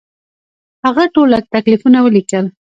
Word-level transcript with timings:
هغه 0.85 1.03
ټول 1.15 1.29
تکلیفونه 1.53 1.97
ولیکل. 2.01 2.45